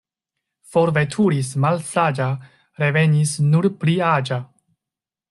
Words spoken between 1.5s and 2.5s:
malsaĝa,